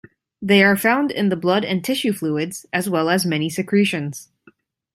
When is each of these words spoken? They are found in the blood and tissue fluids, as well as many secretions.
They 0.41 0.63
are 0.63 0.75
found 0.75 1.11
in 1.11 1.29
the 1.29 1.35
blood 1.35 1.63
and 1.63 1.85
tissue 1.85 2.11
fluids, 2.11 2.65
as 2.73 2.89
well 2.89 3.07
as 3.07 3.23
many 3.23 3.51
secretions. 3.51 4.29